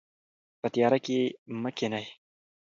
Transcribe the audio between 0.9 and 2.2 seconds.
کې مه کښینئ.